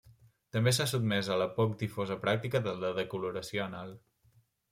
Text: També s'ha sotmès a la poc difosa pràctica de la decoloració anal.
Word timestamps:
També 0.55 0.71
s'ha 0.77 0.87
sotmès 0.91 1.29
a 1.35 1.37
la 1.41 1.47
poc 1.57 1.75
difosa 1.81 2.17
pràctica 2.25 2.63
de 2.69 2.75
la 2.85 2.91
decoloració 3.01 3.63
anal. 3.69 3.95